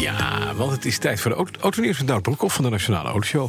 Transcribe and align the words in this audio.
Ja, 0.00 0.54
want 0.54 0.72
het 0.72 0.84
is 0.84 0.98
tijd 0.98 1.20
voor 1.20 1.30
de 1.30 1.36
auto- 1.36 1.60
autonieuws 1.60 1.98
met 1.98 2.06
Nout 2.06 2.22
Broekhoff 2.22 2.54
van 2.54 2.64
de 2.64 2.70
Nationale 2.70 3.08
Autoshow. 3.08 3.48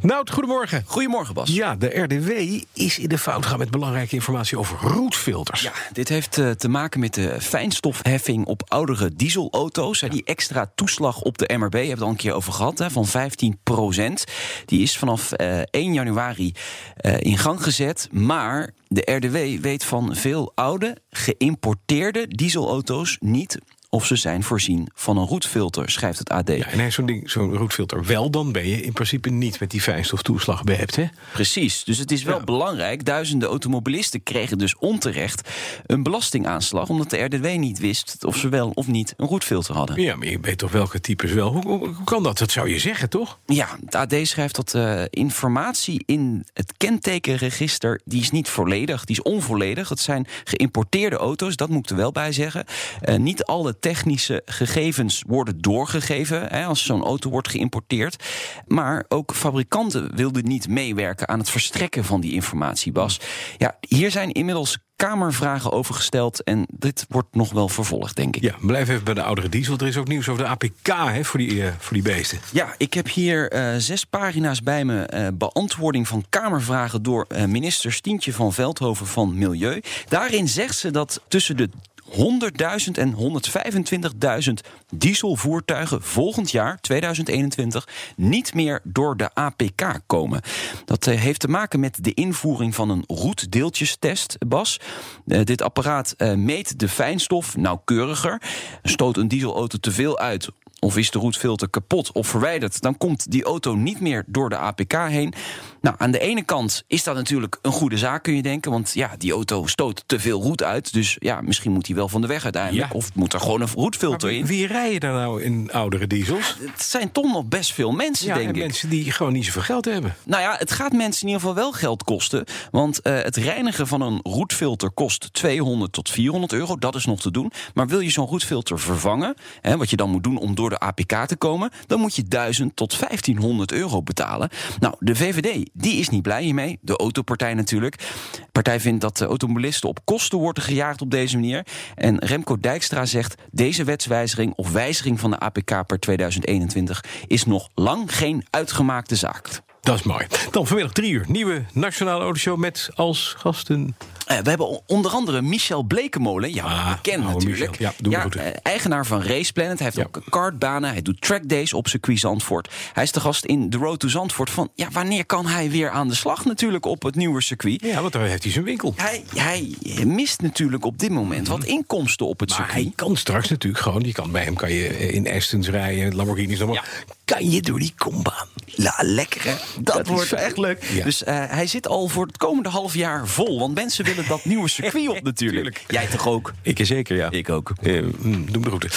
Nout, 0.00 0.30
goedemorgen. 0.30 0.82
Goedemorgen, 0.86 1.34
Bas. 1.34 1.50
Ja, 1.50 1.76
de 1.76 1.86
RDW 1.86 2.30
is 2.72 2.98
in 2.98 3.08
de 3.08 3.18
fout 3.18 3.46
gaan 3.46 3.58
met 3.58 3.70
belangrijke 3.70 4.14
informatie 4.14 4.58
over 4.58 4.78
roetfilters. 4.80 5.62
Ja, 5.62 5.72
dit 5.92 6.08
heeft 6.08 6.38
eh, 6.38 6.50
te 6.50 6.68
maken 6.68 7.00
met 7.00 7.14
de 7.14 7.40
fijnstofheffing 7.40 8.46
op 8.46 8.62
oudere 8.68 9.10
dieselauto's. 9.14 10.00
Die 10.00 10.24
extra 10.24 10.72
toeslag 10.74 11.20
op 11.20 11.38
de 11.38 11.50
MRB, 11.56 11.72
hebben 11.72 11.80
we 11.82 11.88
het 11.88 12.00
al 12.02 12.08
een 12.08 12.16
keer 12.16 12.32
over 12.32 12.52
gehad, 12.52 12.78
hè, 12.78 12.90
van 12.90 13.06
15% 13.06 14.24
Die 14.66 14.82
is 14.82 14.96
vanaf 14.98 15.32
eh, 15.32 15.60
1 15.70 15.92
januari 15.92 16.54
eh, 16.96 17.20
in 17.20 17.38
gang 17.38 17.62
gezet. 17.62 18.08
Maar 18.12 18.70
de 18.88 19.12
RDW 19.14 19.62
weet 19.62 19.84
van 19.84 20.16
veel 20.16 20.52
oude, 20.54 20.96
geïmporteerde 21.10 22.28
dieselauto's 22.28 23.16
niet 23.20 23.58
of 23.92 24.06
ze 24.06 24.16
zijn 24.16 24.42
voorzien 24.42 24.88
van 24.94 25.16
een 25.16 25.26
roetfilter, 25.26 25.90
schrijft 25.90 26.18
het 26.18 26.30
AD. 26.30 26.48
Ja, 26.48 26.66
en 26.66 26.92
zo'n 26.92 27.06
ding, 27.06 27.30
zo'n 27.30 27.56
roetfilter 27.56 28.04
wel, 28.04 28.30
dan 28.30 28.52
ben 28.52 28.68
je 28.68 28.82
in 28.82 28.92
principe 28.92 29.30
niet 29.30 29.60
met 29.60 29.70
die 29.70 29.80
fijnstoftoeslag 29.80 30.64
behept, 30.64 30.96
hè? 30.96 31.04
Precies, 31.32 31.84
dus 31.84 31.98
het 31.98 32.10
is 32.12 32.22
wel 32.22 32.38
Ja. 32.38 32.44
belangrijk. 32.44 33.04
Duizenden 33.04 33.48
automobilisten 33.48 34.22
kregen 34.22 34.58
dus 34.58 34.76
onterecht 34.78 35.48
een 35.86 36.02
belastingaanslag... 36.02 36.88
omdat 36.88 37.10
de 37.10 37.18
RDW 37.18 37.46
niet 37.46 37.78
wist 37.78 38.24
of 38.24 38.36
ze 38.36 38.48
wel 38.48 38.70
of 38.74 38.86
niet 38.86 39.14
een 39.16 39.26
roetfilter 39.26 39.74
hadden. 39.74 40.00
Ja, 40.02 40.16
maar 40.16 40.26
je 40.28 40.38
weet 40.40 40.58
toch 40.58 40.72
welke 40.72 41.00
types 41.00 41.32
wel. 41.32 41.52
Hoe, 41.52 41.62
hoe, 41.62 41.78
hoe 41.88 42.04
kan 42.04 42.22
dat? 42.22 42.38
Dat 42.38 42.50
zou 42.50 42.68
je 42.70 42.78
zeggen, 42.78 43.08
toch? 43.10 43.38
Ja, 43.46 43.68
het 43.84 43.94
AD 43.94 44.14
schrijft 44.22 44.54
dat 44.56 44.74
eh, 44.74 45.02
informatie 45.10 46.02
in 46.06 46.46
het 46.52 46.72
kentekenregister... 46.76 48.00
die 48.04 48.20
is 48.20 48.30
niet 48.30 48.48
volledig, 48.48 49.04
die 49.04 49.16
is 49.16 49.22
onvolledig. 49.22 49.88
Dat 49.88 49.98
zijn 50.00 50.26
geïmporteerde 50.44 51.16
auto's, 51.16 51.56
dat 51.56 51.68
moet 51.68 51.84
ik 51.84 51.90
er 51.90 51.96
wel 51.96 52.12
bij 52.12 52.32
zeggen. 52.32 52.64
Eh, 53.00 53.16
niet 53.16 53.44
alle 53.44 53.78
technische 53.80 54.42
gegevens 54.44 55.24
worden 55.26 55.60
doorgegeven... 55.60 56.46
Hè, 56.48 56.64
als 56.64 56.84
zo'n 56.84 57.04
auto 57.04 57.30
wordt 57.30 57.48
geïmporteerd. 57.48 58.24
Maar 58.66 59.04
ook 59.08 59.34
fabrikanten 59.34 60.16
wilden 60.16 60.44
niet 60.44 60.68
meewerken... 60.68 61.28
aan 61.28 61.38
het 61.38 61.50
verstrekken 61.50 62.04
van 62.04 62.20
die 62.20 62.32
informatie, 62.32 62.92
Bas. 62.92 63.20
Ja, 63.58 63.76
hier 63.80 64.10
zijn 64.10 64.32
inmiddels 64.32 64.78
kamervragen 64.96 65.72
over 65.72 65.94
gesteld... 65.94 66.42
en 66.42 66.66
dit 66.72 67.06
wordt 67.08 67.34
nog 67.34 67.52
wel 67.52 67.68
vervolgd, 67.68 68.16
denk 68.16 68.36
ik. 68.36 68.42
Ja, 68.42 68.54
blijf 68.60 68.88
even 68.88 69.04
bij 69.04 69.14
de 69.14 69.22
oudere 69.22 69.48
diesel. 69.48 69.78
Er 69.78 69.86
is 69.86 69.96
ook 69.96 70.08
nieuws 70.08 70.28
over 70.28 70.42
de 70.42 70.48
APK 70.48 70.86
hè, 70.86 71.24
voor, 71.24 71.38
die, 71.38 71.66
eh, 71.66 71.72
voor 71.78 71.92
die 71.92 72.02
beesten. 72.02 72.38
Ja, 72.52 72.74
ik 72.76 72.94
heb 72.94 73.08
hier 73.08 73.50
eh, 73.50 73.74
zes 73.78 74.04
pagina's 74.04 74.62
bij 74.62 74.84
me. 74.84 75.02
eh, 75.02 75.26
beantwoording 75.34 76.08
van 76.08 76.24
Kamervragen 76.28 77.02
door 77.02 77.26
minister 77.48 77.92
Stientje 77.92 78.32
van 78.32 78.52
Veldhoven 78.52 79.06
van 79.06 79.38
Milieu. 79.38 79.82
Daarin 80.08 80.48
zegt 80.48 80.78
ze 80.78 80.90
dat 80.90 81.20
tussen 81.28 81.56
de 81.56 81.70
100.000 82.10 82.92
en 82.92 83.14
125.000 83.14 84.52
dieselvoertuigen 84.94 86.02
volgend 86.02 86.50
jaar, 86.50 86.80
2021, 86.80 87.88
niet 88.16 88.54
meer 88.54 88.80
door 88.84 89.16
de 89.16 89.34
APK 89.34 90.00
komen. 90.06 90.40
Dat 90.84 91.06
eh, 91.06 91.20
heeft 91.20 91.40
te 91.40 91.48
maken 91.48 91.80
met 91.80 92.04
de 92.04 92.14
invoering 92.14 92.74
van 92.74 92.90
een 92.90 93.04
roetdeeltjestest, 93.06 94.36
Bas. 94.46 94.80
Eh, 95.26 95.44
dit 95.44 95.62
apparaat 95.62 96.14
eh, 96.16 96.34
meet 96.34 96.78
de 96.78 96.88
fijnstof 96.88 97.56
nauwkeuriger. 97.56 98.42
Stoot 98.82 99.16
een 99.16 99.28
dieselauto 99.28 99.78
te 99.78 99.90
veel 99.90 100.18
uit 100.18 100.48
of 100.80 100.96
is 100.96 101.10
de 101.10 101.18
roetfilter 101.18 101.70
kapot 101.70 102.12
of 102.12 102.26
verwijderd, 102.28 102.80
dan 102.80 102.96
komt 102.98 103.30
die 103.30 103.44
auto 103.44 103.74
niet 103.74 104.00
meer 104.00 104.24
door 104.26 104.48
de 104.48 104.56
APK 104.56 104.92
heen. 104.92 105.32
Nou, 105.80 105.96
aan 105.98 106.10
de 106.10 106.18
ene 106.18 106.42
kant 106.42 106.84
is 106.86 107.04
dat 107.04 107.14
natuurlijk 107.14 107.58
een 107.62 107.72
goede 107.72 107.98
zaak, 107.98 108.22
kun 108.22 108.34
je 108.36 108.42
denken. 108.42 108.70
Want 108.70 108.90
ja, 108.94 109.10
die 109.18 109.32
auto 109.32 109.66
stoot 109.66 110.02
te 110.06 110.20
veel 110.20 110.42
roet 110.42 110.62
uit. 110.62 110.92
Dus 110.92 111.16
ja, 111.18 111.40
misschien 111.40 111.72
moet 111.72 111.86
hij 111.86 111.96
wel 111.96 112.08
van 112.08 112.20
de 112.20 112.26
weg 112.26 112.44
uiteindelijk. 112.44 112.92
Ja. 112.92 112.96
Of 112.96 113.14
moet 113.14 113.32
er 113.32 113.40
gewoon 113.40 113.60
een 113.60 113.68
roetfilter 113.74 114.30
in. 114.30 114.46
wie 114.46 114.66
rijden 114.66 115.00
daar 115.00 115.12
nou 115.12 115.42
in 115.42 115.72
oudere 115.72 116.06
diesels? 116.06 116.56
Het 116.60 116.82
zijn 116.82 117.12
toch 117.12 117.24
nog 117.32 117.44
best 117.44 117.72
veel 117.72 117.90
mensen, 117.92 118.26
Ja, 118.26 118.34
denk 118.34 118.48
en 118.48 118.54
ik. 118.54 118.60
mensen 118.60 118.88
die 118.88 119.12
gewoon 119.12 119.32
niet 119.32 119.44
zoveel 119.44 119.62
geld 119.62 119.84
hebben. 119.84 120.14
Nou 120.24 120.42
ja, 120.42 120.54
het 120.58 120.70
gaat 120.72 120.92
mensen 120.92 121.22
in 121.22 121.26
ieder 121.28 121.40
geval 121.40 121.54
wel 121.62 121.72
geld 121.72 122.04
kosten. 122.04 122.44
Want 122.70 123.00
eh, 123.02 123.22
het 123.22 123.36
reinigen 123.36 123.86
van 123.86 124.00
een 124.00 124.20
roetfilter 124.22 124.90
kost 124.90 125.32
200 125.32 125.92
tot 125.92 126.10
400 126.10 126.52
euro. 126.52 126.76
Dat 126.76 126.94
is 126.94 127.04
nog 127.04 127.20
te 127.20 127.30
doen. 127.30 127.52
Maar 127.74 127.86
wil 127.88 128.00
je 128.00 128.10
zo'n 128.10 128.26
roetfilter 128.26 128.78
vervangen, 128.78 129.34
hè, 129.60 129.76
wat 129.76 129.90
je 129.90 129.96
dan 129.96 130.10
moet 130.10 130.22
doen 130.24 130.38
om 130.38 130.54
door 130.54 130.69
de 130.70 130.78
APK 130.78 131.26
te 131.26 131.36
komen, 131.36 131.70
dan 131.86 132.00
moet 132.00 132.16
je 132.16 132.22
1000 132.22 132.76
tot 132.76 132.98
1500 132.98 133.72
euro 133.72 134.02
betalen. 134.02 134.48
Nou, 134.78 134.94
de 134.98 135.16
VVD 135.16 135.70
die 135.72 135.96
is 135.96 136.08
niet 136.08 136.22
blij 136.22 136.42
hiermee. 136.42 136.78
De 136.80 136.96
autopartij 136.96 137.54
natuurlijk. 137.54 137.98
De 138.32 138.42
partij 138.52 138.80
vindt 138.80 139.00
dat 139.00 139.16
de 139.16 139.24
automobilisten 139.24 139.88
op 139.88 140.04
kosten 140.04 140.38
worden 140.38 140.62
gejaagd 140.62 141.00
op 141.00 141.10
deze 141.10 141.34
manier. 141.34 141.66
En 141.94 142.18
Remco 142.18 142.60
Dijkstra 142.60 143.06
zegt: 143.06 143.34
deze 143.50 143.84
wetswijziging 143.84 144.54
of 144.54 144.72
wijziging 144.72 145.20
van 145.20 145.30
de 145.30 145.38
APK 145.38 145.86
per 145.86 146.00
2021 146.00 147.04
is 147.26 147.44
nog 147.44 147.68
lang 147.74 148.16
geen 148.16 148.44
uitgemaakte 148.50 149.16
zaak. 149.16 149.62
Dat 149.80 149.94
is 149.98 150.02
mooi. 150.02 150.26
Dan 150.50 150.66
vanmiddag 150.66 150.92
drie 150.92 151.10
uur. 151.12 151.24
Nieuwe 151.28 151.64
Nationale 151.72 152.22
Autoshow 152.24 152.58
met 152.58 152.90
als 152.94 153.34
gasten... 153.38 153.96
Eh, 154.26 154.38
we 154.38 154.48
hebben 154.48 154.88
onder 154.88 155.10
andere 155.10 155.42
Michel 155.42 155.82
Blekemolen, 155.82 156.54
ja, 156.54 156.64
Ah, 156.64 156.94
bekend 156.94 157.24
oude 157.24 157.38
natuurlijk. 157.46 157.70
Michel. 157.80 158.10
Ja, 158.10 158.20
goed. 158.20 158.36
eh, 158.36 158.46
eigenaar 158.62 159.06
van 159.06 159.22
Race 159.22 159.52
Planet. 159.52 159.78
Hij 159.78 159.84
heeft 159.86 159.96
Ja. 159.96 160.02
ook 160.04 160.22
kartbanen, 160.30 160.90
hij 160.90 161.02
doet 161.02 161.20
trackdays 161.20 161.72
op 161.72 161.88
circuit 161.88 162.18
Zandvoort. 162.18 162.68
Hij 162.92 163.02
is 163.02 163.12
de 163.12 163.20
gast 163.20 163.44
in 163.44 163.70
The 163.70 163.76
Road 163.78 163.98
to 164.00 164.08
Zandvoort 164.08 164.50
van... 164.50 164.70
ja, 164.74 164.88
wanneer 164.92 165.26
kan 165.26 165.46
hij 165.46 165.70
weer 165.70 165.90
aan 165.90 166.08
de 166.08 166.14
slag 166.14 166.44
natuurlijk 166.44 166.84
op 166.86 167.02
het 167.02 167.14
nieuwe 167.14 167.42
circuit? 167.42 167.80
Ja, 167.82 168.00
want 168.00 168.12
daar 168.12 168.22
heeft 168.26 168.42
hij 168.42 168.52
zijn 168.52 168.64
winkel. 168.64 168.94
Hij, 168.96 169.24
hij 169.34 169.74
mist 170.04 170.40
natuurlijk 170.40 170.84
op 170.84 170.98
dit 170.98 171.10
moment 171.10 171.48
wat 171.48 171.64
inkomsten 171.64 172.26
op 172.26 172.40
het. 172.40 172.48
Maar 172.48 172.58
circuit. 172.58 172.84
hij 172.84 172.92
kan 172.94 173.16
straks 173.16 173.48
natuurlijk 173.48 173.82
gewoon... 173.82 174.02
Je 174.02 174.12
kan, 174.12 174.30
bij 174.30 174.44
hem 174.44 174.54
kan 174.54 174.72
je 174.72 175.12
in 175.12 175.28
Astons 175.30 175.68
rijden, 175.68 176.14
Lamborghinis... 176.16 176.58
Ja. 176.58 176.84
kan 177.24 177.50
je 177.50 177.62
door 177.62 177.78
die 177.78 177.92
kombaan. 177.96 178.46
Ja, 178.82 178.94
lekker 178.98 179.44
hè. 179.44 179.54
Dat, 179.80 180.06
wordt 180.06 180.32
echt 180.32 180.58
leuk. 180.58 180.84
Ja. 180.84 181.04
Dus 181.04 181.24
eh, 181.24 181.44
hij 181.48 181.66
zit 181.66 181.88
al 181.88 182.08
voor 182.08 182.26
het 182.26 182.36
komende 182.36 182.68
half 182.68 182.94
jaar 182.94 183.26
vol. 183.26 183.58
Want 183.58 183.74
mensen 183.74 184.04
willen 184.04 184.28
dat 184.28 184.44
nieuwe 184.44 184.68
circuit 184.68 185.08
op 185.16 185.22
natuurlijk. 185.22 185.74
Tuurlijk. 185.78 185.84
Jij 185.88 186.06
toch 186.06 186.28
ook? 186.28 186.52
Ik 186.62 186.78
zeker, 186.82 187.16
ja. 187.16 187.30
Ik 187.30 187.48
ook. 187.48 187.72
Eh, 187.82 188.02
mm, 188.02 188.52
doe 188.52 188.58
me 188.58 188.60
de 188.60 188.68
groeten. 188.68 188.90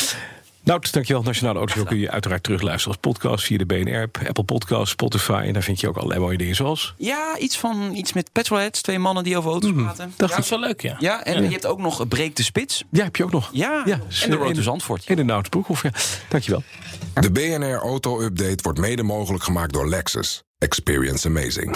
Nou, 0.63 0.81
dankjewel. 0.91 1.23
Nationale 1.23 1.57
Autoshow 1.57 1.87
kun 1.87 1.97
je 1.97 2.11
uiteraard 2.11 2.43
terugluisteren 2.43 2.97
als 2.97 3.11
podcast... 3.11 3.45
via 3.45 3.57
de 3.57 3.65
BNR, 3.65 4.27
Apple 4.27 4.43
Podcast, 4.43 4.91
Spotify. 4.91 5.43
En 5.45 5.53
daar 5.53 5.63
vind 5.63 5.79
je 5.79 5.87
ook 5.87 5.95
allerlei 5.95 6.19
mooie 6.19 6.37
dingen 6.37 6.55
zoals... 6.55 6.93
Ja, 6.97 7.37
iets 7.37 7.57
van 7.57 7.91
iets 7.93 8.13
met 8.13 8.31
petrolheads. 8.31 8.81
Twee 8.81 8.99
mannen 8.99 9.23
die 9.23 9.37
over 9.37 9.51
auto's 9.51 9.71
praten. 9.73 10.07
Mhm. 10.07 10.17
dacht 10.17 10.33
ja. 10.33 10.39
ik. 10.39 10.45
wel 10.45 10.59
leuk, 10.59 10.81
ja. 10.81 10.95
Ja, 10.99 11.23
en 11.23 11.43
je 11.43 11.49
hebt 11.49 11.65
ook 11.65 11.79
nog 11.79 12.07
Breek 12.07 12.35
de 12.35 12.43
Spits. 12.43 12.83
Ja, 12.91 13.03
heb 13.03 13.15
je 13.15 13.23
ook 13.23 13.31
nog. 13.31 13.49
Ja, 13.51 13.83
en 13.85 14.29
de 14.29 14.35
Road 14.35 14.53
to 14.53 14.61
Zandvoort. 14.61 15.05
En 15.05 15.15
de 15.15 15.23
Nout 15.23 15.49
Broekhoff, 15.49 15.83
ja. 15.83 15.91
Dankjewel. 16.29 16.63
De 17.13 17.31
BNR 17.31 17.77
Auto 17.77 18.21
Update 18.21 18.63
wordt 18.63 18.79
mede 18.79 19.03
mogelijk 19.03 19.43
gemaakt 19.43 19.73
door 19.73 19.89
Lexus. 19.89 20.43
Experience 20.57 21.27
amazing. 21.27 21.75